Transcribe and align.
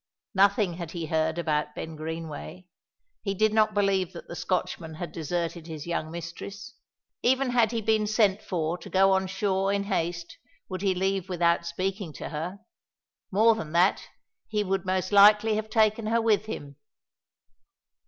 Nothing 0.33 0.73
had 0.77 0.93
he 0.93 1.05
heard 1.05 1.37
about 1.37 1.75
Ben 1.75 1.95
Greenway. 1.95 2.65
He 3.21 3.35
did 3.35 3.53
not 3.53 3.75
believe 3.75 4.13
that 4.13 4.27
the 4.27 4.35
Scotchman 4.35 4.95
had 4.95 5.11
deserted 5.11 5.67
his 5.67 5.85
young 5.85 6.09
mistress; 6.09 6.73
even 7.21 7.51
had 7.51 7.71
he 7.71 7.83
been 7.83 8.07
sent 8.07 8.41
for 8.41 8.79
to 8.79 8.89
go 8.89 9.11
on 9.11 9.27
shore 9.27 9.71
in 9.71 9.83
haste, 9.83 10.39
would 10.67 10.81
he 10.81 10.95
leave 10.95 11.29
without 11.29 11.67
speaking 11.67 12.13
to 12.13 12.29
her. 12.29 12.57
More 13.31 13.53
than 13.53 13.73
that, 13.73 14.05
he 14.47 14.63
would 14.63 14.85
most 14.87 15.11
likely 15.11 15.53
have 15.53 15.69
taken 15.69 16.07
her 16.07 16.19
with 16.19 16.47
him. 16.47 16.77